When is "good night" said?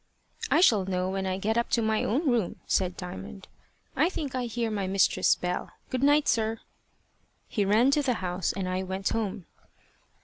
5.91-6.27